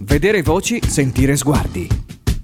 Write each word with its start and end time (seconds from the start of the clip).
Vedere 0.00 0.42
voci, 0.42 0.80
sentire 0.86 1.34
sguardi. 1.34 1.88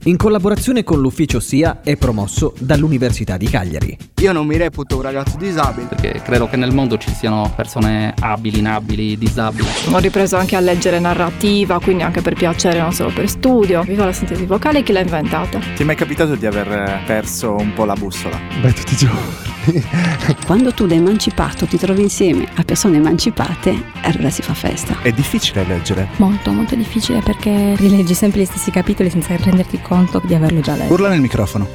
In 0.06 0.16
collaborazione 0.16 0.82
con 0.82 1.00
l'ufficio 1.00 1.38
SIA 1.38 1.82
è 1.82 1.96
promosso 1.96 2.52
dall'Università 2.58 3.36
di 3.36 3.46
Cagliari. 3.46 3.96
Io 4.22 4.32
non 4.32 4.44
mi 4.44 4.56
reputo 4.56 4.96
un 4.96 5.02
ragazzo 5.02 5.36
disabile. 5.36 5.86
Perché 5.86 6.20
credo 6.20 6.48
che 6.48 6.56
nel 6.56 6.74
mondo 6.74 6.98
ci 6.98 7.14
siano 7.14 7.52
persone 7.54 8.12
abili, 8.18 8.58
inabili, 8.58 9.16
disabili. 9.16 9.68
Ho 9.92 9.98
ripreso 9.98 10.36
anche 10.36 10.56
a 10.56 10.60
leggere 10.60 10.98
narrativa, 10.98 11.78
quindi 11.78 12.02
anche 12.02 12.22
per 12.22 12.34
piacere, 12.34 12.80
non 12.80 12.92
solo 12.92 13.12
per 13.14 13.28
studio. 13.28 13.82
Viva 13.82 14.04
la 14.04 14.12
sintesi 14.12 14.44
vocale, 14.46 14.82
chi 14.82 14.90
l'ha 14.90 15.00
inventata? 15.00 15.60
Ti 15.60 15.82
è 15.82 15.84
mai 15.84 15.96
capitato 15.96 16.34
di 16.34 16.46
aver 16.46 17.04
perso 17.06 17.54
un 17.54 17.72
po' 17.72 17.84
la 17.84 17.94
bussola? 17.94 18.36
Beh, 18.60 18.72
tutti 18.72 18.94
i 18.94 18.96
giorni. 18.96 19.53
Quando 20.46 20.72
tu 20.72 20.86
da 20.86 20.94
emancipato 20.94 21.66
ti 21.66 21.78
trovi 21.78 22.02
insieme 22.02 22.46
a 22.54 22.62
persone 22.62 22.96
emancipate, 22.96 23.82
allora 24.02 24.30
si 24.30 24.42
fa 24.42 24.54
festa. 24.54 25.00
È 25.02 25.10
difficile 25.12 25.64
leggere? 25.64 26.08
Molto, 26.16 26.52
molto 26.52 26.74
difficile 26.74 27.20
perché 27.20 27.74
rileggi 27.76 28.14
sempre 28.14 28.42
gli 28.42 28.44
stessi 28.44 28.70
capitoli 28.70 29.10
senza 29.10 29.36
renderti 29.36 29.80
conto 29.80 30.20
di 30.24 30.34
averlo 30.34 30.60
già 30.60 30.74
letto. 30.74 30.92
Urla 30.92 31.08
nel 31.08 31.20
microfono. 31.20 31.68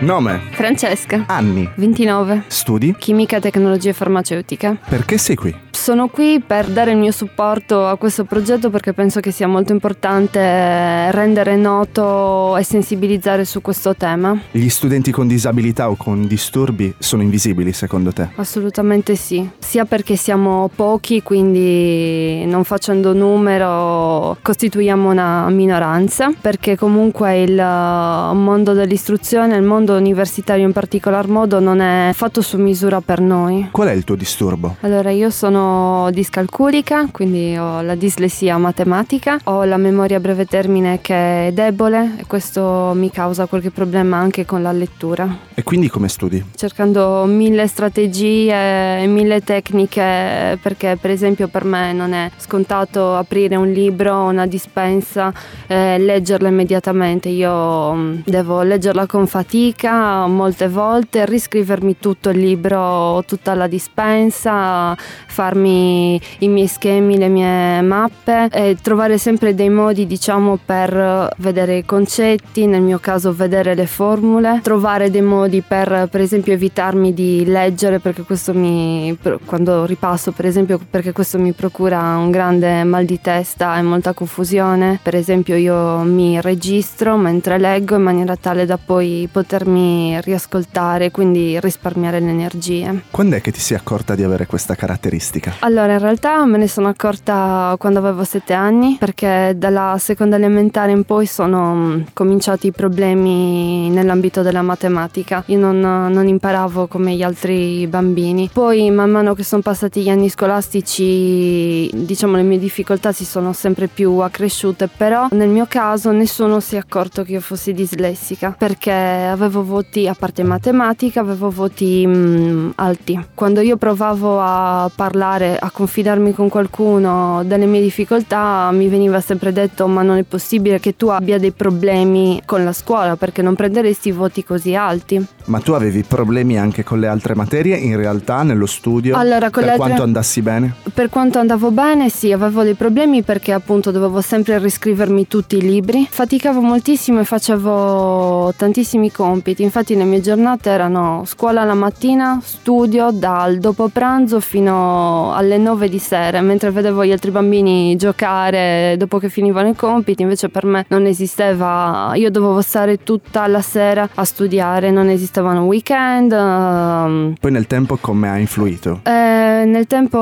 Nome? 0.00 0.42
Francesca. 0.50 1.24
Anni? 1.26 1.68
29. 1.74 2.44
Studi? 2.48 2.94
Chimica, 2.98 3.40
tecnologie 3.40 3.92
farmaceutiche. 3.92 4.76
Perché 4.88 5.18
sei 5.18 5.36
qui? 5.36 5.65
Sono 5.76 6.08
qui 6.08 6.42
per 6.44 6.66
dare 6.68 6.92
il 6.92 6.96
mio 6.96 7.12
supporto 7.12 7.86
a 7.86 7.96
questo 7.96 8.24
progetto 8.24 8.70
perché 8.70 8.92
penso 8.92 9.20
che 9.20 9.30
sia 9.30 9.46
molto 9.46 9.72
importante 9.72 11.12
rendere 11.12 11.54
noto 11.54 12.56
e 12.56 12.64
sensibilizzare 12.64 13.44
su 13.44 13.60
questo 13.60 13.94
tema. 13.94 14.36
Gli 14.50 14.68
studenti 14.68 15.12
con 15.12 15.28
disabilità 15.28 15.88
o 15.88 15.94
con 15.94 16.26
disturbi 16.26 16.92
sono 16.98 17.22
invisibili 17.22 17.72
secondo 17.72 18.12
te? 18.12 18.30
Assolutamente 18.34 19.14
sì, 19.14 19.48
sia 19.58 19.84
perché 19.84 20.16
siamo 20.16 20.68
pochi, 20.74 21.22
quindi 21.22 22.44
non 22.46 22.64
facendo 22.64 23.12
numero 23.12 24.38
costituiamo 24.42 25.08
una 25.08 25.48
minoranza, 25.50 26.32
perché 26.40 26.76
comunque 26.76 27.42
il 27.42 27.54
mondo 27.54 28.72
dell'istruzione, 28.72 29.54
il 29.54 29.62
mondo 29.62 29.94
universitario 29.94 30.64
in 30.64 30.72
particolar 30.72 31.28
modo 31.28 31.60
non 31.60 31.80
è 31.80 32.10
fatto 32.12 32.40
su 32.40 32.56
misura 32.56 33.00
per 33.00 33.20
noi. 33.20 33.68
Qual 33.70 33.86
è 33.86 33.92
il 33.92 34.02
tuo 34.02 34.16
disturbo? 34.16 34.76
Allora 34.80 35.10
io 35.10 35.30
sono 35.30 35.64
discalculica, 36.10 37.08
quindi 37.10 37.56
ho 37.56 37.80
la 37.80 37.94
dislessia 37.94 38.56
matematica, 38.58 39.38
ho 39.44 39.64
la 39.64 39.76
memoria 39.76 40.18
a 40.18 40.20
breve 40.20 40.44
termine 40.46 41.00
che 41.00 41.48
è 41.48 41.52
debole 41.52 42.14
e 42.18 42.26
questo 42.26 42.92
mi 42.94 43.10
causa 43.10 43.46
qualche 43.46 43.70
problema 43.70 44.18
anche 44.18 44.44
con 44.44 44.62
la 44.62 44.72
lettura. 44.72 45.28
E 45.54 45.62
quindi 45.62 45.88
come 45.88 46.08
studi? 46.08 46.44
Cercando 46.54 47.24
mille 47.24 47.66
strategie 47.66 49.04
mille 49.06 49.40
tecniche 49.40 50.58
perché 50.60 50.98
per 51.00 51.10
esempio 51.10 51.48
per 51.48 51.64
me 51.64 51.92
non 51.92 52.12
è 52.12 52.30
scontato 52.36 53.16
aprire 53.16 53.56
un 53.56 53.70
libro, 53.70 54.24
una 54.24 54.46
dispensa 54.46 55.32
e 55.66 55.98
leggerla 55.98 56.48
immediatamente. 56.48 57.28
Io 57.28 57.94
mm, 57.94 58.18
devo 58.24 58.62
leggerla 58.62 59.06
con 59.06 59.26
fatica 59.26 60.26
molte 60.26 60.68
volte, 60.68 61.24
riscrivermi 61.24 61.96
tutto 61.98 62.28
il 62.28 62.38
libro, 62.38 63.24
tutta 63.26 63.54
la 63.54 63.66
dispensa, 63.66 64.94
farmi 65.26 65.55
i 65.64 66.48
miei 66.48 66.66
schemi, 66.66 67.18
le 67.18 67.28
mie 67.28 67.80
mappe 67.82 68.48
e 68.50 68.76
trovare 68.80 69.18
sempre 69.18 69.54
dei 69.54 69.70
modi 69.70 70.06
diciamo 70.06 70.58
per 70.64 71.30
vedere 71.38 71.78
i 71.78 71.84
concetti, 71.84 72.66
nel 72.66 72.82
mio 72.82 72.98
caso 72.98 73.34
vedere 73.34 73.74
le 73.74 73.86
formule, 73.86 74.60
trovare 74.62 75.10
dei 75.10 75.22
modi 75.22 75.62
per 75.62 76.08
per 76.10 76.20
esempio 76.20 76.52
evitarmi 76.52 77.12
di 77.12 77.44
leggere 77.44 77.98
perché 77.98 78.22
questo 78.22 78.52
mi 78.54 79.16
quando 79.44 79.84
ripasso 79.84 80.32
per 80.32 80.46
esempio 80.46 80.80
perché 80.88 81.12
questo 81.12 81.38
mi 81.38 81.52
procura 81.52 82.16
un 82.16 82.30
grande 82.30 82.84
mal 82.84 83.04
di 83.04 83.20
testa 83.20 83.76
e 83.78 83.82
molta 83.82 84.12
confusione. 84.12 84.98
Per 85.02 85.14
esempio 85.14 85.56
io 85.56 85.98
mi 86.00 86.40
registro 86.40 87.16
mentre 87.16 87.58
leggo 87.58 87.96
in 87.96 88.02
maniera 88.02 88.36
tale 88.36 88.66
da 88.66 88.78
poi 88.78 89.28
potermi 89.30 90.20
riascoltare, 90.20 91.10
quindi 91.10 91.58
risparmiare 91.60 92.20
le 92.20 92.30
energie. 92.30 93.02
Quando 93.10 93.36
è 93.36 93.40
che 93.40 93.52
ti 93.52 93.60
sei 93.60 93.76
accorta 93.76 94.14
di 94.14 94.22
avere 94.22 94.46
questa 94.46 94.74
caratteristica? 94.74 95.45
Allora, 95.60 95.94
in 95.94 95.98
realtà 95.98 96.44
me 96.44 96.58
ne 96.58 96.68
sono 96.68 96.88
accorta 96.88 97.74
quando 97.78 97.98
avevo 97.98 98.24
sette 98.24 98.52
anni, 98.52 98.96
perché 98.98 99.54
dalla 99.56 99.96
seconda 99.98 100.36
elementare 100.36 100.92
in 100.92 101.04
poi 101.04 101.26
sono 101.26 101.74
mm, 101.74 102.02
cominciati 102.12 102.68
i 102.68 102.72
problemi 102.72 103.90
nell'ambito 103.90 104.42
della 104.42 104.62
matematica. 104.62 105.42
Io 105.46 105.58
non, 105.58 105.78
non 105.80 106.26
imparavo 106.26 106.86
come 106.86 107.14
gli 107.14 107.22
altri 107.22 107.86
bambini. 107.86 108.50
Poi, 108.52 108.90
man 108.90 109.10
mano 109.10 109.34
che 109.34 109.44
sono 109.44 109.62
passati 109.62 110.02
gli 110.02 110.08
anni 110.08 110.28
scolastici, 110.28 111.90
diciamo, 111.92 112.36
le 112.36 112.42
mie 112.42 112.58
difficoltà 112.58 113.12
si 113.12 113.24
sono 113.24 113.52
sempre 113.52 113.88
più 113.88 114.18
accresciute, 114.18 114.88
però 114.94 115.28
nel 115.30 115.48
mio 115.48 115.66
caso 115.68 116.10
nessuno 116.12 116.60
si 116.60 116.76
è 116.76 116.78
accorto 116.78 117.22
che 117.22 117.32
io 117.32 117.40
fossi 117.40 117.72
dislessica, 117.72 118.54
perché 118.56 118.92
avevo 118.92 119.64
voti, 119.64 120.08
a 120.08 120.14
parte 120.14 120.42
matematica, 120.42 121.20
avevo 121.20 121.50
voti 121.50 122.06
mh, 122.06 122.16
mm, 122.16 122.70
alti. 122.76 123.26
Quando 123.34 123.60
io 123.60 123.76
provavo 123.76 124.40
a 124.40 124.90
parlare, 124.94 125.35
a 125.44 125.70
confidarmi 125.70 126.32
con 126.32 126.48
qualcuno 126.48 127.42
delle 127.44 127.66
mie 127.66 127.80
difficoltà, 127.80 128.70
mi 128.72 128.88
veniva 128.88 129.20
sempre 129.20 129.52
detto 129.52 129.86
ma 129.86 130.02
non 130.02 130.16
è 130.16 130.22
possibile 130.22 130.80
che 130.80 130.96
tu 130.96 131.08
abbia 131.08 131.38
dei 131.38 131.52
problemi 131.52 132.40
con 132.44 132.64
la 132.64 132.72
scuola 132.72 133.16
perché 133.16 133.42
non 133.42 133.54
prenderesti 133.54 134.10
voti 134.10 134.44
così 134.44 134.74
alti. 134.74 135.24
Ma 135.46 135.60
tu 135.60 135.72
avevi 135.72 136.02
problemi 136.02 136.58
anche 136.58 136.82
con 136.82 136.98
le 136.98 137.06
altre 137.06 137.34
materie 137.34 137.76
in 137.76 137.96
realtà 137.96 138.42
nello 138.42 138.66
studio? 138.66 139.16
Allora, 139.16 139.50
per 139.50 139.62
altre... 139.62 139.76
quanto 139.76 140.02
andassi 140.02 140.42
bene? 140.42 140.74
Per 140.92 141.08
quanto 141.08 141.38
andavo 141.38 141.70
bene, 141.70 142.08
sì, 142.08 142.32
avevo 142.32 142.62
dei 142.62 142.74
problemi 142.74 143.22
perché 143.22 143.52
appunto 143.52 143.90
dovevo 143.90 144.20
sempre 144.20 144.58
riscrivermi 144.58 145.28
tutti 145.28 145.56
i 145.56 145.60
libri. 145.60 146.06
Faticavo 146.10 146.60
moltissimo 146.60 147.20
e 147.20 147.24
facevo 147.24 148.54
tantissimi 148.56 149.12
compiti. 149.12 149.62
Infatti 149.62 149.94
le 149.94 150.04
mie 150.04 150.20
giornate 150.20 150.70
erano 150.70 151.22
scuola 151.26 151.64
la 151.64 151.74
mattina, 151.74 152.40
studio 152.42 153.10
dal 153.12 153.58
dopo 153.58 153.88
pranzo 153.88 154.40
fino 154.40 155.15
alle 155.32 155.58
9 155.58 155.88
di 155.88 155.98
sera, 155.98 156.40
mentre 156.40 156.70
vedevo 156.70 157.04
gli 157.04 157.12
altri 157.12 157.30
bambini 157.30 157.96
giocare 157.96 158.96
dopo 158.98 159.18
che 159.18 159.28
finivano 159.28 159.68
i 159.68 159.74
compiti, 159.76 160.22
invece 160.22 160.48
per 160.48 160.64
me 160.64 160.84
non 160.88 161.06
esisteva, 161.06 162.12
io 162.14 162.30
dovevo 162.30 162.60
stare 162.60 163.02
tutta 163.02 163.46
la 163.46 163.60
sera 163.60 164.08
a 164.14 164.24
studiare, 164.24 164.90
non 164.90 165.08
esisteva 165.08 165.24
esistevano 165.26 165.64
weekend. 165.64 166.32
Uh, 166.32 167.34
Poi 167.38 167.50
nel 167.50 167.66
tempo 167.66 167.96
come 168.00 168.28
ha 168.28 168.38
influito? 168.38 169.00
Eh, 169.02 169.64
nel 169.66 169.86
tempo 169.86 170.18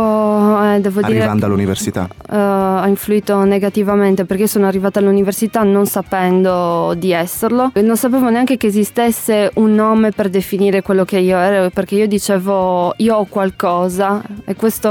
eh, 0.62 0.80
devo 0.80 1.00
dire... 1.02 1.18
Arrivando 1.18 1.46
all'università? 1.46 2.08
Uh, 2.28 2.34
ha 2.34 2.88
influito 2.88 3.44
negativamente 3.44 4.24
perché 4.24 4.46
sono 4.46 4.66
arrivata 4.66 4.98
all'università 4.98 5.62
non 5.62 5.86
sapendo 5.86 6.94
di 6.96 7.12
esserlo 7.12 7.70
e 7.74 7.82
non 7.82 7.96
sapevo 7.96 8.28
neanche 8.30 8.56
che 8.56 8.66
esistesse 8.66 9.50
un 9.54 9.74
nome 9.74 10.10
per 10.10 10.28
definire 10.28 10.82
quello 10.82 11.04
che 11.04 11.18
io 11.18 11.36
ero 11.36 11.70
perché 11.70 11.96
io 11.96 12.06
dicevo 12.06 12.94
io 12.96 13.16
ho 13.16 13.26
qualcosa 13.26 14.22
e 14.44 14.56
questo 14.56 14.83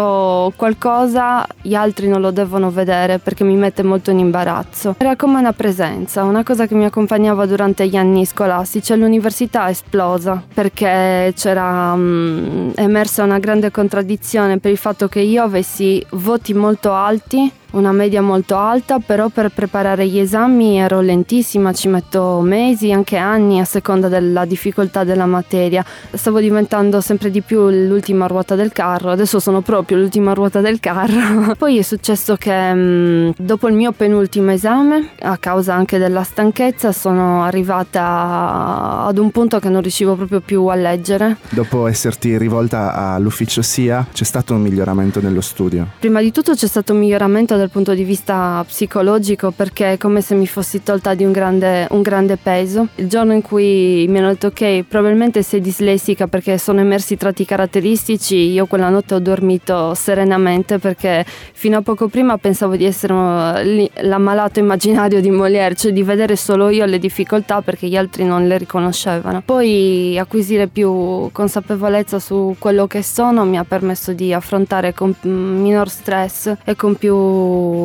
qualcosa 0.55 1.45
gli 1.61 1.75
altri 1.75 2.07
non 2.07 2.21
lo 2.21 2.31
devono 2.31 2.71
vedere 2.71 3.19
perché 3.19 3.43
mi 3.43 3.55
mette 3.55 3.83
molto 3.83 4.11
in 4.11 4.19
imbarazzo. 4.19 4.95
Era 4.97 5.15
come 5.15 5.39
una 5.39 5.53
presenza, 5.53 6.23
una 6.23 6.43
cosa 6.43 6.65
che 6.65 6.75
mi 6.75 6.85
accompagnava 6.85 7.45
durante 7.45 7.87
gli 7.87 7.95
anni 7.95 8.25
scolastici. 8.25 8.95
L'università 8.95 9.69
esplosa 9.69 10.23
cosa 10.23 10.43
perché 10.53 11.33
c'era 11.35 11.93
um, 11.93 12.71
emersa 12.75 13.23
una 13.23 13.39
grande 13.39 13.71
contraddizione 13.71 14.59
per 14.59 14.71
il 14.71 14.77
fatto 14.77 15.07
che 15.07 15.19
io 15.19 15.43
avessi 15.43 16.03
voti 16.11 16.53
molto 16.53 16.93
alti 16.93 17.51
una 17.73 17.91
media 17.91 18.21
molto 18.21 18.57
alta, 18.57 18.99
però 18.99 19.29
per 19.29 19.49
preparare 19.49 20.07
gli 20.07 20.19
esami 20.19 20.79
ero 20.79 21.01
lentissima, 21.01 21.73
ci 21.73 21.87
metto 21.87 22.39
mesi, 22.41 22.91
anche 22.91 23.17
anni 23.17 23.59
a 23.59 23.65
seconda 23.65 24.07
della 24.07 24.45
difficoltà 24.45 25.03
della 25.03 25.25
materia. 25.25 25.83
Stavo 26.11 26.39
diventando 26.39 27.01
sempre 27.01 27.31
di 27.31 27.41
più 27.41 27.69
l'ultima 27.69 28.27
ruota 28.27 28.55
del 28.55 28.71
carro, 28.71 29.11
adesso 29.11 29.39
sono 29.39 29.61
proprio 29.61 29.97
l'ultima 29.97 30.33
ruota 30.33 30.61
del 30.61 30.79
carro. 30.79 31.53
Poi 31.57 31.77
è 31.77 31.81
successo 31.81 32.35
che 32.35 32.73
mm, 32.73 33.29
dopo 33.37 33.67
il 33.67 33.73
mio 33.73 33.91
penultimo 33.91 34.51
esame, 34.51 35.09
a 35.21 35.37
causa 35.37 35.73
anche 35.73 35.97
della 35.97 36.23
stanchezza, 36.23 36.91
sono 36.91 37.43
arrivata 37.43 39.05
ad 39.05 39.17
un 39.17 39.31
punto 39.31 39.59
che 39.59 39.69
non 39.69 39.81
riuscivo 39.81 40.15
proprio 40.15 40.41
più 40.41 40.65
a 40.65 40.75
leggere. 40.75 41.37
Dopo 41.49 41.87
esserti 41.87 42.37
rivolta 42.37 42.93
all'ufficio 42.93 43.61
SIA, 43.61 44.05
c'è 44.11 44.23
stato 44.23 44.53
un 44.53 44.61
miglioramento 44.61 45.21
nello 45.21 45.41
studio? 45.41 45.87
Prima 45.99 46.21
di 46.21 46.31
tutto 46.31 46.53
c'è 46.53 46.67
stato 46.67 46.93
un 46.93 46.99
miglioramento 46.99 47.57
dal 47.63 47.69
punto 47.69 47.93
di 47.93 48.03
vista 48.03 48.61
psicologico 48.67 49.51
perché 49.51 49.93
è 49.93 49.97
come 49.97 50.19
se 50.19 50.35
mi 50.35 50.47
fossi 50.47 50.83
tolta 50.83 51.13
di 51.13 51.23
un 51.23 51.31
grande, 51.31 51.87
un 51.91 52.01
grande 52.01 52.35
peso. 52.35 52.87
Il 52.95 53.07
giorno 53.07 53.31
in 53.31 53.41
cui 53.41 54.05
mi 54.09 54.17
hanno 54.17 54.29
detto 54.29 54.47
ok, 54.47 54.83
probabilmente 54.83 55.41
sei 55.43 55.61
dislessica 55.61 56.27
perché 56.27 56.57
sono 56.57 56.81
emersi 56.81 57.15
tratti 57.15 57.45
caratteristici, 57.45 58.35
io 58.35 58.65
quella 58.65 58.89
notte 58.89 59.13
ho 59.13 59.19
dormito 59.19 59.93
serenamente 59.93 60.77
perché 60.77 61.25
fino 61.53 61.77
a 61.77 61.81
poco 61.81 62.09
prima 62.09 62.37
pensavo 62.37 62.75
di 62.75 62.83
essere 62.83 63.89
l'ammalato 64.01 64.59
immaginario 64.59 65.21
di 65.21 65.29
Molière, 65.29 65.75
cioè 65.75 65.93
di 65.93 66.03
vedere 66.03 66.35
solo 66.35 66.67
io 66.69 66.85
le 66.85 66.99
difficoltà 66.99 67.61
perché 67.61 67.87
gli 67.87 67.95
altri 67.95 68.25
non 68.25 68.45
le 68.45 68.57
riconoscevano. 68.57 69.41
Poi 69.45 70.17
acquisire 70.19 70.67
più 70.67 71.29
consapevolezza 71.31 72.19
su 72.19 72.55
quello 72.59 72.87
che 72.87 73.03
sono 73.03 73.45
mi 73.45 73.57
ha 73.57 73.63
permesso 73.63 74.11
di 74.11 74.33
affrontare 74.33 74.93
con 74.93 75.15
minor 75.21 75.87
stress 75.89 76.53
e 76.65 76.75
con 76.75 76.95
più 76.95 77.11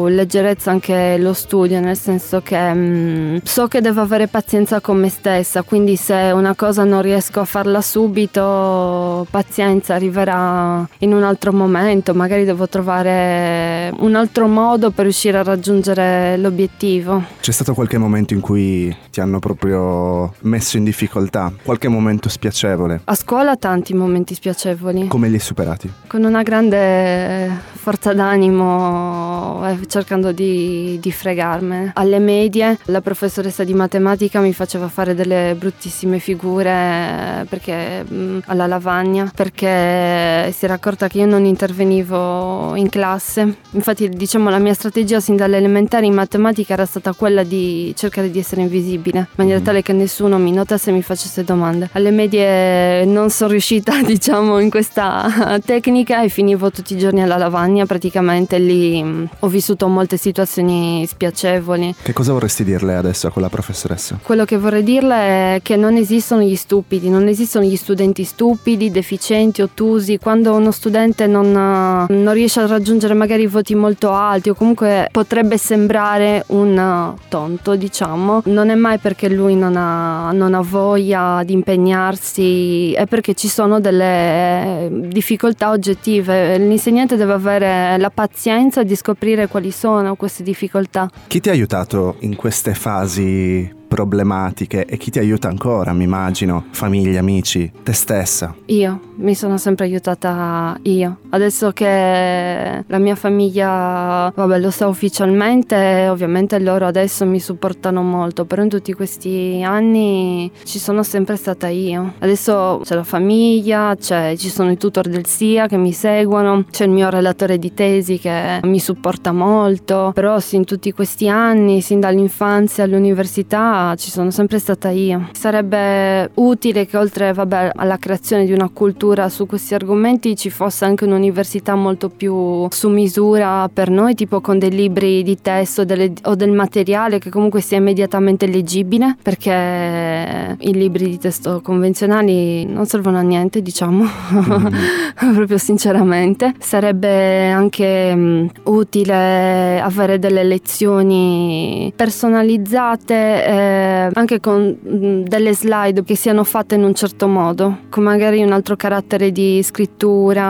leggerezza 0.09 0.70
anche 0.70 1.17
lo 1.19 1.32
studio, 1.32 1.81
nel 1.81 1.97
senso 1.97 2.41
che 2.43 2.73
mh, 2.73 2.79
mm, 2.79 3.37
so 3.43 3.67
che 3.69 3.81
devo 3.81 4.00
avere 4.00 4.26
pazienza 4.29 4.81
con 4.81 4.99
me 4.99 5.09
stessa, 5.09 5.62
quindi 5.62 5.97
se 5.97 6.31
una 6.35 6.55
cosa 6.55 6.85
non 6.85 7.03
riesco 7.03 7.41
a 7.41 7.44
farla 7.44 7.81
subito, 7.81 9.26
pazienza, 9.31 9.94
arriverà 9.94 10.87
in 10.99 11.12
un 11.12 11.23
altro 11.23 11.53
momento, 11.53 12.15
magari 12.15 12.44
devo 12.44 12.69
trovare 12.69 13.93
un 13.99 14.15
altro 14.15 14.47
modo 14.47 14.91
per 14.91 15.05
riuscire 15.05 15.38
a 15.38 15.43
raggiungere 15.43 16.37
l'obiettivo. 16.37 17.23
C'è 17.41 17.53
stato 17.53 17.75
qualche 17.75 17.99
momento 17.99 18.35
in 18.35 18.41
cui 18.41 18.94
ti 19.11 19.21
hanno 19.21 19.38
proprio 19.38 20.32
messo 20.41 20.76
in 20.76 20.85
difficoltà, 20.85 21.53
qualche 21.62 21.88
momento 21.88 22.29
spiacevole? 22.29 23.00
A 23.05 23.14
scuola 23.14 23.56
tanti 23.56 23.94
momenti 23.94 24.35
spiacevoli. 24.35 25.09
Come 25.09 25.29
li 25.29 25.35
hai 25.35 25.41
superati? 25.41 25.91
Con 26.06 26.25
una 26.25 26.43
grande 26.43 27.50
forza 27.73 28.12
d'animo, 28.12 29.57
eh, 29.66 29.78
cercando 29.87 30.32
di, 30.32 30.99
di 31.00 31.12
fregarmene. 31.12 31.93
Alle 31.94 32.19
medie 32.19 32.78
la 32.84 33.00
professoressa 33.00 33.64
di 33.64 33.75
matematica 33.75 34.40
mi 34.40 34.52
faceva 34.52 34.88
fare 34.88 35.14
delle 35.14 35.55
bruttissime 35.58 36.19
figure 36.19 37.46
perché, 37.49 38.05
mm, 38.10 38.38
alla 38.46 38.66
lavagna 38.66 39.31
perché 39.34 40.50
si 40.52 40.64
era 40.64 40.75
accorta 40.75 41.08
che 41.08 41.19
io 41.19 41.26
non 41.26 41.44
intervenivo 41.44 42.75
in 42.76 42.88
classe. 42.88 43.56
Infatti 43.70 44.08
diciamo 44.08 44.50
la 44.50 44.58
mia 44.58 44.75
strategia 44.75 45.20
sin 45.20 45.37
dalle 45.37 45.56
elementari 45.56 46.06
in 46.06 46.14
matematica 46.14 46.72
era 46.75 46.87
stata 46.87 47.12
quella 47.12 47.43
di 47.43 47.93
cercare 47.96 48.31
di 48.31 48.38
essere 48.38 48.62
invisibile, 48.62 49.19
in 49.19 49.26
maniera 49.37 49.61
mm. 49.61 49.64
tale 49.64 49.82
che 49.82 49.93
nessuno 49.93 50.38
mi 50.38 50.52
notasse 50.52 50.90
e 50.90 50.93
mi 50.93 51.02
facesse 51.02 51.44
domande. 51.44 51.88
Alle 51.93 52.11
medie 52.11 53.04
non 53.04 53.31
sono 53.31 53.50
riuscita 53.50 54.00
diciamo 54.02 54.58
in 54.58 54.70
questa 54.70 55.58
tecnica 55.64 56.22
e 56.22 56.28
finivo 56.28 56.70
tutti 56.70 56.94
i 56.94 56.99
giorni 56.99 57.22
alla 57.22 57.37
lavagna 57.37 57.87
praticamente 57.87 58.58
lì 58.58 59.02
mm, 59.02 59.25
ho 59.40 59.49
vissuto 59.49 59.87
molte 59.87 60.17
situazioni 60.17 61.06
spiacevoli. 61.06 61.94
Che 62.02 62.12
cosa 62.12 62.32
vorresti 62.32 62.64
dirle 62.64 62.96
adesso 62.96 63.29
a 63.29 63.31
quella 63.31 63.49
professoressa? 63.49 64.19
Quello 64.23 64.44
che 64.44 64.58
vorrei 64.58 64.82
dirle 64.82 65.56
è 65.56 65.61
che 65.62 65.76
non 65.76 65.96
esistono 65.96 66.43
gli 66.43 66.56
stupidi, 66.56 67.08
non 67.08 67.29
esistono 67.29 67.64
gli 67.64 67.76
studenti 67.76 68.25
stupidi, 68.25 68.90
deficienti, 68.90 69.62
ottusi. 69.62 70.19
Quando 70.19 70.55
uno 70.55 70.73
studente 70.73 71.26
non, 71.26 71.52
non 71.52 72.32
riesce 72.32 72.61
a 72.61 72.67
raggiungere 72.67 73.14
magari 73.14 73.46
voti 73.46 73.75
molto 73.75 74.11
alti 74.11 74.49
o 74.49 74.55
comunque 74.55 75.08
potrebbe 75.12 75.56
sembrare 75.56 76.44
un 76.49 77.14
tonto, 77.29 77.76
diciamo, 77.76 78.43
non 78.46 78.70
è 78.70 78.75
mai 78.75 78.99
perché 78.99 79.29
lui 79.29 79.55
non 79.55 79.76
ha, 79.76 80.32
non 80.32 80.55
ha 80.55 80.61
voglia 80.61 81.43
di 81.44 81.52
impegnarsi, 81.52 82.93
è 82.93 83.06
perché 83.06 83.35
ci 83.35 83.49
sono 83.49 83.79
delle 83.79 84.88
difficoltà 84.90 85.70
oggettive. 85.70 86.58
L'insegnante 86.58 87.17
deve 87.17 87.32
avere 87.35 87.96
la 87.99 88.11
pazienza 88.11 88.82
di 88.82 88.96
scoprire 88.96 89.27
quali 89.48 89.70
sono 89.70 90.14
queste 90.14 90.42
difficoltà. 90.42 91.10
Chi 91.26 91.40
ti 91.40 91.48
ha 91.48 91.52
aiutato 91.52 92.16
in 92.20 92.36
queste 92.36 92.75
fasi 92.75 93.77
problematiche 93.88 94.85
e 94.85 94.96
chi 94.96 95.11
ti 95.11 95.19
aiuta 95.19 95.49
ancora, 95.49 95.93
mi 95.93 96.05
immagino, 96.05 96.67
famiglia, 96.70 97.19
amici, 97.19 97.73
te 97.82 97.93
stessa. 97.93 98.55
Io, 98.67 99.00
mi 99.17 99.35
sono 99.35 99.56
sempre 99.56 99.87
aiutata 99.87 100.79
io. 100.82 101.19
Adesso 101.31 101.73
che 101.73 102.85
la 102.87 102.99
mia 102.99 103.14
famiglia, 103.14 104.32
vabbè, 104.35 104.58
lo 104.58 104.70
sa 104.70 104.87
ufficialmente, 104.87 106.08
ovviamente 106.08 106.58
loro 106.61 106.87
adesso 106.87 107.25
mi 107.26 107.40
supportano 107.40 108.02
molto, 108.02 108.44
però 108.44 108.62
in 108.62 108.69
tutti 108.69 108.93
questi 108.93 109.62
anni 109.64 110.50
ci 110.64 110.79
sono 110.79 111.02
sempre 111.02 111.37
stata 111.37 111.69
io. 111.69 112.14
Adesso 112.19 112.82
c'è 112.85 112.94
la 112.94 113.05
famiglia, 113.05 113.96
c'è, 113.99 114.37
ci 114.37 114.50
sono 114.50 114.70
i 114.70 114.76
tutor 114.76 115.08
del 115.08 115.26
SIA 115.26 115.67
che 115.67 115.76
mi 115.76 115.93
seguono, 115.93 116.64
c'è 116.70 116.85
il 116.85 116.90
mio 116.90 117.08
relatore 117.08 117.58
di 117.58 117.75
tesi 117.75 118.19
che 118.19 118.61
mi 118.62 118.79
supporta 118.79 119.32
molto, 119.32 120.12
però 120.14 120.38
sì, 120.38 120.56
in 120.56 120.64
tutti 120.64 120.93
questi 120.93 121.29
anni, 121.29 121.81
sin 121.81 122.00
dall'infanzia 122.00 122.85
all'università, 122.85 123.77
ci 123.96 124.10
sono 124.10 124.30
sempre 124.30 124.58
stata 124.58 124.90
io. 124.90 125.28
Sarebbe 125.32 126.30
utile 126.34 126.86
che 126.86 126.96
oltre 126.96 127.32
vabbè, 127.32 127.72
alla 127.75 127.96
creazione 127.98 128.44
di 128.44 128.52
una 128.52 128.69
cultura 128.72 129.28
su 129.28 129.46
questi 129.46 129.75
argomenti 129.75 130.36
ci 130.36 130.50
fosse 130.50 130.84
anche 130.84 131.04
un'università 131.04 131.75
molto 131.75 132.08
più 132.08 132.66
su 132.70 132.88
misura 132.88 133.69
per 133.72 133.90
noi, 133.90 134.14
tipo 134.14 134.40
con 134.40 134.58
dei 134.58 134.70
libri 134.70 135.22
di 135.22 135.38
testo 135.40 135.84
delle, 135.84 136.12
o 136.25 136.34
del 136.34 136.52
materiale 136.52 137.19
che 137.19 137.30
comunque 137.30 137.60
sia 137.60 137.78
immediatamente 137.78 138.46
leggibile, 138.46 139.16
perché 139.22 140.56
i 140.58 140.72
libri 140.72 141.08
di 141.10 141.19
testo 141.19 141.60
convenzionali 141.62 142.64
non 142.64 142.86
servono 142.86 143.19
a 143.19 143.22
niente, 143.22 143.62
diciamo, 143.62 144.04
mm. 144.04 144.66
proprio 145.34 145.58
sinceramente. 145.58 146.54
Sarebbe 146.58 147.48
anche 147.50 148.12
um, 148.14 148.50
utile 148.64 149.80
avere 149.80 150.19
delle 150.19 150.44
lezioni 150.44 151.92
personalizzate. 151.94 153.44
Eh, 153.44 153.68
anche 154.12 154.41
con 154.41 154.76
mm, 154.87 155.23
delle 155.23 155.55
slide 155.55 156.05
che 156.05 156.17
siano 156.17 156.44
fatte 156.44 156.75
in 156.75 156.82
un 156.85 156.94
certo 156.94 157.29
modo, 157.29 157.79
con 157.88 158.03
magari 158.03 158.43
un 158.43 158.53
altro 158.53 158.76
carattere 158.76 159.32
di 159.32 159.62
scrittura, 159.62 160.44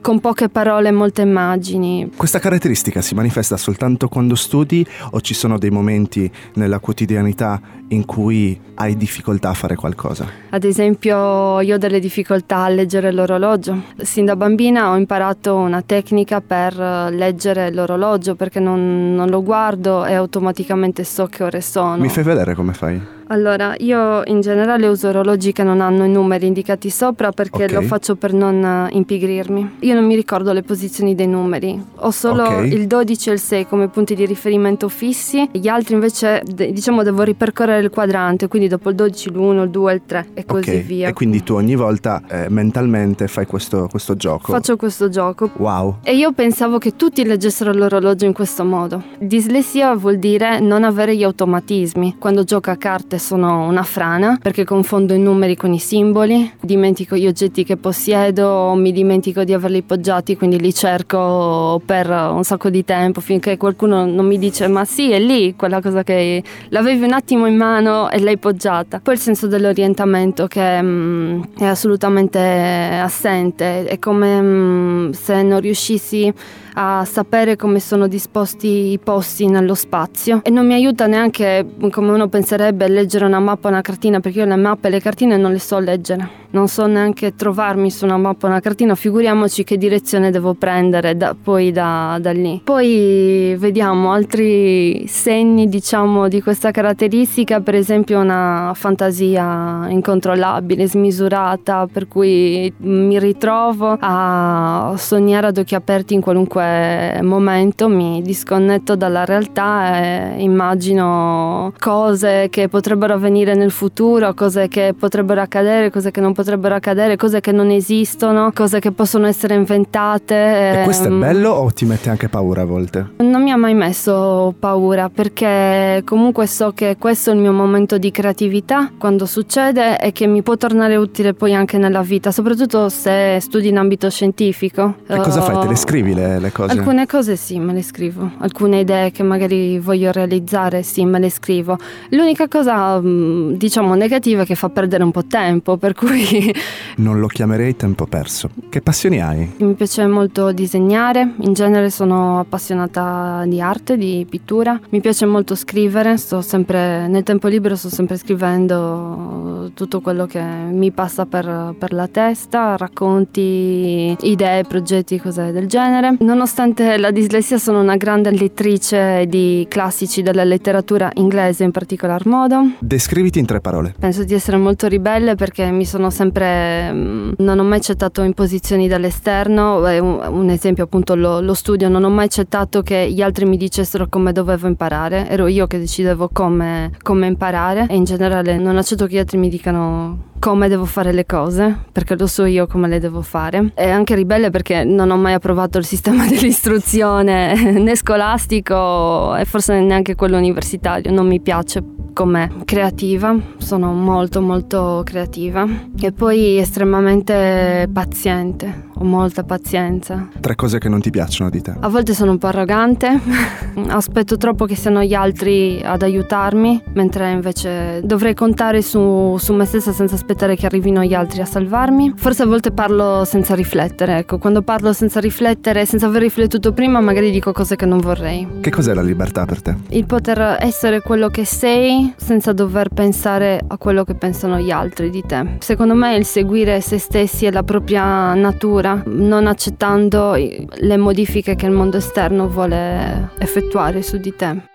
con 0.00 0.20
poche 0.20 0.48
parole 0.48 0.88
e 0.88 0.92
molte 0.92 1.22
immagini. 1.22 2.10
Questa 2.16 2.38
caratteristica 2.38 3.00
si 3.00 3.14
manifesta 3.14 3.56
soltanto 3.56 4.08
quando 4.08 4.34
studi 4.34 4.86
o 5.10 5.20
ci 5.20 5.34
sono 5.34 5.58
dei 5.58 5.70
momenti 5.70 6.30
nella 6.54 6.78
quotidianità 6.78 7.60
in 7.94 8.04
cui 8.04 8.58
hai 8.74 8.96
difficoltà 8.96 9.50
a 9.50 9.54
fare 9.54 9.76
qualcosa? 9.76 10.26
Ad 10.50 10.64
esempio 10.64 11.60
io 11.60 11.74
ho 11.74 11.78
delle 11.78 12.00
difficoltà 12.00 12.64
a 12.64 12.68
leggere 12.68 13.12
l'orologio. 13.12 13.82
Sin 13.98 14.24
da 14.24 14.36
bambina 14.36 14.90
ho 14.90 14.96
imparato 14.96 15.54
una 15.56 15.82
tecnica 15.82 16.40
per 16.40 16.76
leggere 16.76 17.72
l'orologio 17.72 18.34
perché 18.34 18.60
non, 18.60 19.14
non 19.14 19.28
lo 19.28 19.42
guardo 19.42 20.04
e 20.04 20.14
automaticamente 20.14 21.04
so 21.04 21.26
che 21.26 21.42
ore 21.42 21.60
sono. 21.60 21.96
Mi 21.96 22.08
fai 22.08 22.24
vedere 22.24 22.54
come 22.54 22.72
fai? 22.72 23.13
Allora, 23.28 23.74
io 23.78 24.22
in 24.26 24.40
generale 24.40 24.86
uso 24.86 25.08
orologi 25.08 25.52
che 25.52 25.62
non 25.62 25.80
hanno 25.80 26.04
i 26.04 26.10
numeri 26.10 26.46
indicati 26.46 26.90
sopra 26.90 27.32
perché 27.32 27.64
okay. 27.64 27.74
lo 27.74 27.82
faccio 27.82 28.16
per 28.16 28.32
non 28.32 28.62
eh, 28.64 28.88
impigrirmi. 28.94 29.76
Io 29.80 29.94
non 29.94 30.04
mi 30.04 30.14
ricordo 30.14 30.52
le 30.52 30.62
posizioni 30.62 31.14
dei 31.14 31.26
numeri, 31.26 31.82
ho 31.96 32.10
solo 32.10 32.42
okay. 32.42 32.72
il 32.72 32.86
12 32.86 33.30
e 33.30 33.32
il 33.32 33.38
6 33.38 33.66
come 33.66 33.88
punti 33.88 34.14
di 34.14 34.26
riferimento 34.26 34.88
fissi, 34.88 35.48
gli 35.52 35.68
altri 35.68 35.94
invece 35.94 36.42
diciamo 36.44 37.02
devo 37.02 37.22
ripercorrere 37.22 37.82
il 37.82 37.90
quadrante, 37.90 38.48
quindi 38.48 38.68
dopo 38.68 38.90
il 38.90 38.94
12 38.94 39.30
l'1, 39.30 39.62
il 39.62 39.70
2, 39.70 39.92
il 39.92 40.02
3 40.04 40.26
e 40.34 40.44
così 40.44 40.70
okay. 40.70 40.82
via. 40.82 41.08
E 41.08 41.12
quindi 41.12 41.42
tu 41.42 41.54
ogni 41.54 41.74
volta 41.74 42.22
eh, 42.28 42.48
mentalmente 42.48 43.28
fai 43.28 43.46
questo, 43.46 43.88
questo 43.90 44.16
gioco? 44.16 44.52
Faccio 44.52 44.76
questo 44.76 45.08
gioco. 45.08 45.50
Wow. 45.56 45.98
E 46.02 46.14
io 46.14 46.32
pensavo 46.32 46.78
che 46.78 46.96
tutti 46.96 47.24
leggessero 47.24 47.72
l'orologio 47.72 48.26
in 48.26 48.32
questo 48.32 48.64
modo. 48.64 49.02
Dislessia 49.18 49.94
vuol 49.94 50.18
dire 50.18 50.60
non 50.60 50.84
avere 50.84 51.16
gli 51.16 51.22
automatismi. 51.22 52.16
Quando 52.18 52.44
gioco 52.44 52.70
a 52.70 52.76
carte 52.76 53.13
volte 53.14 53.18
sono 53.18 53.66
una 53.66 53.82
frana 53.82 54.38
perché 54.40 54.64
confondo 54.64 55.14
i 55.14 55.18
numeri 55.18 55.56
con 55.56 55.72
i 55.72 55.78
simboli, 55.78 56.50
dimentico 56.60 57.16
gli 57.16 57.26
oggetti 57.26 57.64
che 57.64 57.76
possiedo, 57.76 58.74
mi 58.74 58.92
dimentico 58.92 59.44
di 59.44 59.52
averli 59.52 59.82
poggiati, 59.82 60.36
quindi 60.36 60.60
li 60.60 60.72
cerco 60.74 61.80
per 61.84 62.08
un 62.10 62.42
sacco 62.44 62.70
di 62.70 62.84
tempo 62.84 63.20
finché 63.20 63.56
qualcuno 63.56 64.04
non 64.04 64.26
mi 64.26 64.38
dice 64.38 64.68
ma 64.68 64.84
sì 64.84 65.12
è 65.12 65.18
lì 65.18 65.54
quella 65.56 65.80
cosa 65.80 66.02
che 66.02 66.42
l'avevi 66.68 67.04
un 67.04 67.12
attimo 67.12 67.46
in 67.46 67.56
mano 67.56 68.10
e 68.10 68.20
l'hai 68.20 68.38
poggiata. 68.38 69.00
Poi 69.00 69.14
il 69.14 69.20
senso 69.20 69.46
dell'orientamento 69.46 70.46
che 70.46 70.82
mm, 70.82 71.42
è 71.58 71.64
assolutamente 71.64 72.38
assente, 72.38 73.84
è 73.84 73.98
come 73.98 74.40
mm, 74.40 75.10
se 75.10 75.42
non 75.42 75.60
riuscissi 75.60 76.32
a 76.74 77.04
sapere 77.04 77.56
come 77.56 77.80
sono 77.80 78.06
disposti 78.06 78.92
i 78.92 78.98
posti 78.98 79.46
nello 79.46 79.74
spazio 79.74 80.40
e 80.42 80.50
non 80.50 80.66
mi 80.66 80.74
aiuta 80.74 81.06
neanche 81.06 81.64
come 81.90 82.10
uno 82.10 82.28
penserebbe 82.28 82.84
a 82.84 82.88
leggere 82.88 83.24
una 83.24 83.38
mappa 83.38 83.68
o 83.68 83.70
una 83.70 83.80
cartina 83.80 84.20
perché 84.20 84.40
io 84.40 84.46
le 84.46 84.56
mappe 84.56 84.88
e 84.88 84.90
le 84.90 85.00
cartine 85.00 85.36
non 85.36 85.52
le 85.52 85.60
so 85.60 85.78
leggere. 85.78 86.43
Non 86.54 86.68
so 86.68 86.86
neanche 86.86 87.34
trovarmi 87.34 87.90
su 87.90 88.04
una 88.04 88.16
mappa 88.16 88.46
una 88.46 88.60
cartina, 88.60 88.94
figuriamoci 88.94 89.64
che 89.64 89.76
direzione 89.76 90.30
devo 90.30 90.54
prendere 90.54 91.16
da, 91.16 91.34
poi 91.40 91.72
da, 91.72 92.16
da 92.20 92.30
lì. 92.30 92.60
Poi 92.62 93.56
vediamo 93.58 94.12
altri 94.12 95.04
segni 95.08 95.68
diciamo 95.68 96.28
di 96.28 96.40
questa 96.40 96.70
caratteristica, 96.70 97.60
per 97.60 97.74
esempio 97.74 98.20
una 98.20 98.70
fantasia 98.74 99.88
incontrollabile, 99.88 100.86
smisurata, 100.86 101.88
per 101.92 102.06
cui 102.06 102.72
mi 102.78 103.18
ritrovo 103.18 103.96
a 103.98 104.94
sognare 104.96 105.48
ad 105.48 105.58
occhi 105.58 105.74
aperti 105.74 106.14
in 106.14 106.20
qualunque 106.20 107.18
momento, 107.22 107.88
mi 107.88 108.22
disconnetto 108.22 108.94
dalla 108.94 109.24
realtà 109.24 109.98
e 109.98 110.42
immagino 110.42 111.72
cose 111.80 112.46
che 112.48 112.68
potrebbero 112.68 113.14
avvenire 113.14 113.54
nel 113.54 113.72
futuro, 113.72 114.34
cose 114.34 114.68
che 114.68 114.94
potrebbero 114.96 115.40
accadere, 115.40 115.90
cose 115.90 116.12
che 116.12 116.20
non 116.20 116.26
potrebbero 116.28 116.42
accadere, 116.52 117.16
cose 117.16 117.40
che 117.40 117.52
non 117.52 117.70
esistono, 117.70 118.50
cose 118.52 118.80
che 118.80 118.92
possono 118.92 119.26
essere 119.26 119.54
inventate. 119.54 120.80
E 120.80 120.82
questo 120.84 121.04
è 121.04 121.10
ehm, 121.10 121.20
bello 121.20 121.50
o 121.50 121.70
ti 121.70 121.84
mette 121.84 122.10
anche 122.10 122.28
paura 122.28 122.62
a 122.62 122.64
volte? 122.64 123.12
non 123.18 123.42
mi 123.42 123.50
ha 123.50 123.56
mai 123.56 123.74
messo 123.74 124.54
paura 124.58 125.08
perché 125.08 126.02
comunque 126.04 126.46
so 126.46 126.72
che 126.72 126.96
questo 126.98 127.30
è 127.30 127.34
il 127.34 127.40
mio 127.40 127.52
momento 127.52 127.98
di 127.98 128.10
creatività 128.10 128.92
quando 128.96 129.26
succede 129.26 129.98
e 129.98 130.12
che 130.12 130.26
mi 130.26 130.42
può 130.42 130.56
tornare 130.56 130.94
utile 130.96 131.34
poi 131.34 131.54
anche 131.54 131.78
nella 131.78 132.02
vita, 132.02 132.30
soprattutto 132.30 132.88
se 132.88 133.38
studi 133.40 133.68
in 133.68 133.78
ambito 133.78 134.08
scientifico. 134.08 134.96
E 135.06 135.16
cosa 135.16 135.42
fai? 135.42 135.60
Te 135.60 135.66
le 135.66 135.72
Uh, 135.74 135.76
scrivi 135.76 136.14
le, 136.14 136.38
le 136.38 136.52
cose? 136.52 136.72
Alcune 136.72 137.06
cose 137.06 137.36
sì, 137.36 137.58
me 137.58 137.72
le 137.72 137.82
scrivo. 137.82 138.30
Alcune 138.38 138.80
idee 138.80 139.10
che 139.10 139.22
magari 139.22 139.78
voglio 139.78 140.12
realizzare, 140.12 140.82
sì, 140.82 141.04
me 141.04 141.18
le 141.18 141.30
scrivo. 141.30 141.76
L'unica 142.10 142.48
cosa, 142.48 143.00
mh, 143.00 143.56
diciamo, 143.56 143.94
negativa 143.94 144.42
è 144.42 144.46
che 144.46 144.54
fa 144.54 144.68
perdere 144.68 145.02
un 145.02 145.10
po' 145.10 145.24
tempo, 145.26 145.76
per 145.76 145.94
cui 145.94 146.33
Non 146.96 147.18
lo 147.20 147.26
chiamerei 147.26 147.76
tempo 147.76 148.06
perso. 148.06 148.50
Che 148.68 148.80
passioni 148.80 149.20
hai? 149.20 149.52
mi 149.58 149.74
piace 149.74 150.06
molto 150.06 150.52
disegnare. 150.52 151.34
In 151.40 151.52
genere 151.52 151.90
sono 151.90 152.38
appassionata 152.40 153.44
di 153.46 153.60
arte, 153.60 153.96
di 153.96 154.26
pittura. 154.28 154.78
Mi 154.90 155.00
piace 155.00 155.26
molto 155.26 155.54
scrivere, 155.54 156.16
sto 156.16 156.40
sempre 156.40 157.08
nel 157.08 157.22
tempo 157.22 157.48
libero 157.48 157.76
sto 157.76 157.88
sempre 157.88 158.16
scrivendo 158.16 159.70
tutto 159.74 160.00
quello 160.00 160.26
che 160.26 160.40
mi 160.40 160.90
passa 160.90 161.26
per, 161.26 161.74
per 161.78 161.92
la 161.92 162.06
testa, 162.06 162.76
racconti, 162.76 164.16
idee, 164.20 164.64
progetti, 164.64 165.18
cose 165.18 165.52
del 165.52 165.66
genere. 165.66 166.16
Nonostante 166.20 166.96
la 166.98 167.10
dislessia 167.10 167.58
sono 167.58 167.80
una 167.80 167.96
grande 167.96 168.30
lettrice 168.30 169.26
di 169.26 169.66
classici 169.68 170.22
della 170.22 170.44
letteratura 170.44 171.10
inglese 171.14 171.64
in 171.64 171.70
particolar 171.70 172.26
modo. 172.26 172.72
Descriviti 172.78 173.38
in 173.38 173.46
tre 173.46 173.60
parole. 173.60 173.94
Penso 173.98 174.24
di 174.24 174.34
essere 174.34 174.56
molto 174.56 174.86
ribelle 174.86 175.34
perché 175.34 175.70
mi 175.70 175.84
sono 175.84 176.10
sempre. 176.10 176.23
Mm, 176.32 177.32
non 177.38 177.58
ho 177.58 177.64
mai 177.64 177.78
accettato 177.78 178.22
imposizioni 178.22 178.88
dall'esterno. 178.88 179.78
Un, 179.78 180.26
un 180.28 180.50
esempio, 180.50 180.84
appunto, 180.84 181.14
lo, 181.14 181.40
lo 181.40 181.54
studio. 181.54 181.88
Non 181.88 182.04
ho 182.04 182.10
mai 182.10 182.26
accettato 182.26 182.82
che 182.82 183.10
gli 183.10 183.22
altri 183.22 183.44
mi 183.44 183.56
dicessero 183.56 184.06
come 184.08 184.32
dovevo 184.32 184.66
imparare. 184.66 185.28
Ero 185.28 185.46
io 185.46 185.66
che 185.66 185.78
decidevo 185.78 186.30
come, 186.32 186.92
come 187.02 187.26
imparare. 187.26 187.86
E 187.88 187.94
in 187.94 188.04
generale 188.04 188.56
non 188.56 188.76
accetto 188.76 189.06
che 189.06 189.14
gli 189.14 189.18
altri 189.18 189.38
mi 189.38 189.48
dicano 189.48 190.32
come 190.44 190.68
devo 190.68 190.84
fare 190.84 191.12
le 191.12 191.24
cose, 191.24 191.74
perché 191.90 192.16
lo 192.16 192.26
so 192.26 192.44
io 192.44 192.66
come 192.66 192.86
le 192.86 192.98
devo 192.98 193.22
fare. 193.22 193.72
E 193.74 193.88
anche 193.88 194.14
ribelle 194.14 194.50
perché 194.50 194.84
non 194.84 195.10
ho 195.10 195.16
mai 195.16 195.32
approvato 195.32 195.78
il 195.78 195.86
sistema 195.86 196.26
dell'istruzione 196.28 197.54
né 197.80 197.96
scolastico 197.96 199.34
e 199.36 199.46
forse 199.46 199.80
neanche 199.80 200.14
quello 200.14 200.36
universitario. 200.36 201.10
Non 201.12 201.26
mi 201.26 201.40
piace 201.40 201.82
come 202.14 202.50
creativa, 202.64 203.36
sono 203.58 203.92
molto 203.92 204.40
molto 204.40 205.02
creativa. 205.04 205.66
E 206.00 206.12
poi 206.12 206.56
estremamente 206.56 207.86
paziente, 207.92 208.90
ho 208.96 209.04
molta 209.04 209.42
pazienza. 209.42 210.28
Tre 210.40 210.54
cose 210.54 210.78
che 210.78 210.88
non 210.88 211.00
ti 211.00 211.10
piacciono 211.10 211.50
di 211.50 211.60
te. 211.60 211.74
A 211.78 211.88
volte 211.88 212.14
sono 212.14 212.32
un 212.32 212.38
po' 212.38 212.48
arrogante, 212.48 213.20
aspetto 213.88 214.36
troppo 214.36 214.66
che 214.66 214.76
siano 214.76 215.02
gli 215.02 215.14
altri 215.14 215.80
ad 215.82 216.02
aiutarmi, 216.02 216.82
mentre 216.92 217.30
invece 217.30 218.00
dovrei 218.04 218.34
contare 218.34 218.82
su, 218.82 219.36
su 219.38 219.52
me 219.52 219.64
stessa 219.64 219.92
senza 219.92 220.14
aspettare 220.14 220.56
che 220.56 220.66
arrivino 220.66 221.02
gli 221.02 221.14
altri 221.14 221.40
a 221.40 221.44
salvarmi. 221.44 222.14
Forse 222.16 222.42
a 222.42 222.46
volte 222.46 222.70
parlo 222.70 223.24
senza 223.24 223.54
riflettere, 223.54 224.18
ecco, 224.18 224.38
quando 224.38 224.62
parlo 224.62 224.92
senza 224.92 225.20
riflettere, 225.20 225.86
senza 225.86 226.06
aver 226.06 226.22
riflettuto 226.22 226.72
prima, 226.72 227.00
magari 227.00 227.30
dico 227.30 227.52
cose 227.52 227.76
che 227.76 227.86
non 227.86 227.98
vorrei. 227.98 228.46
Che 228.60 228.70
cos'è 228.70 228.94
la 228.94 229.02
libertà 229.02 229.44
per 229.44 229.62
te? 229.62 229.74
Il 229.90 230.06
poter 230.06 230.58
essere 230.60 231.00
quello 231.00 231.28
che 231.28 231.44
sei 231.44 232.12
senza 232.16 232.52
dover 232.52 232.88
pensare 232.88 233.60
a 233.66 233.76
quello 233.76 234.04
che 234.04 234.14
pensano 234.14 234.58
gli 234.58 234.70
altri 234.70 235.10
di 235.10 235.22
te. 235.26 235.56
Secondo 235.58 235.94
me 235.94 236.16
il 236.16 236.24
seguire 236.24 236.80
se 236.80 236.98
stessi 236.98 237.46
e 237.46 237.50
la 237.50 237.62
propria 237.62 238.34
natura, 238.34 238.83
non 239.06 239.46
accettando 239.46 240.34
le 240.34 240.96
modifiche 240.96 241.54
che 241.54 241.66
il 241.66 241.72
mondo 241.72 241.96
esterno 241.96 242.48
vuole 242.48 243.30
effettuare 243.38 244.02
su 244.02 244.18
di 244.18 244.34
te. 244.36 244.72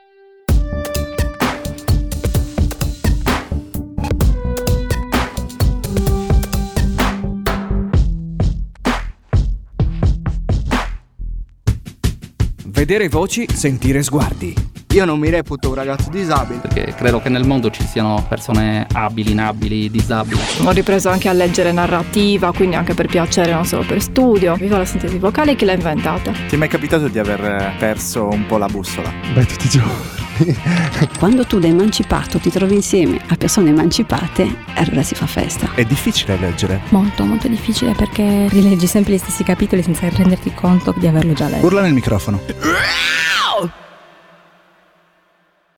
Vedere 12.65 13.09
voci, 13.09 13.45
sentire 13.53 14.01
sguardi. 14.01 14.78
Io 14.91 15.05
non 15.05 15.19
mi 15.19 15.29
reputo 15.29 15.69
un 15.69 15.75
ragazzo 15.75 16.09
disabile. 16.09 16.61
perché 16.61 16.95
credo 16.95 17.21
che 17.21 17.29
nel 17.29 17.45
mondo 17.45 17.69
ci 17.69 17.85
siano 17.85 18.25
persone 18.27 18.87
abili, 18.91 19.31
inabili, 19.31 19.87
disabili. 19.91 20.39
Ho 20.63 20.71
ripreso 20.71 21.09
anche 21.09 21.29
a 21.29 21.33
leggere 21.33 21.71
narrativa, 21.71 22.51
quindi 22.51 22.75
anche 22.75 22.95
per 22.95 23.05
piacere, 23.05 23.53
non 23.53 23.65
solo 23.65 23.83
per 23.83 24.01
studio. 24.01 24.55
Viva 24.55 24.79
la 24.79 24.85
sintesi 24.85 25.19
vocale, 25.19 25.55
chi 25.55 25.65
l'ha 25.65 25.73
inventata? 25.73 26.31
Ti 26.31 26.55
è 26.55 26.57
mai 26.57 26.69
capitato 26.69 27.07
di 27.07 27.19
aver 27.19 27.75
perso 27.77 28.29
un 28.29 28.47
po' 28.47 28.57
la 28.57 28.65
bussola? 28.65 29.13
Beh, 29.31 29.45
tutti 29.45 29.67
i 29.67 29.69
giorni. 29.69 30.17
Quando 31.19 31.45
tu 31.45 31.59
da 31.59 31.67
emancipato 31.67 32.39
ti 32.39 32.49
trovi 32.49 32.73
insieme 32.73 33.19
a 33.27 33.35
persone 33.35 33.69
emancipate, 33.69 34.55
allora 34.73 35.03
si 35.03 35.13
fa 35.13 35.27
festa. 35.27 35.69
È 35.75 35.83
difficile 35.83 36.35
leggere. 36.39 36.81
Molto, 36.89 37.25
molto 37.25 37.47
difficile 37.47 37.91
perché 37.91 38.47
rileggi 38.49 38.87
sempre 38.87 39.13
gli 39.13 39.17
stessi 39.19 39.43
capitoli 39.43 39.83
senza 39.83 40.09
renderti 40.09 40.51
conto 40.55 40.95
di 40.97 41.05
averlo 41.05 41.33
già 41.33 41.47
letto. 41.47 41.63
Urla 41.63 41.81
nel 41.81 41.93
microfono. 41.93 42.41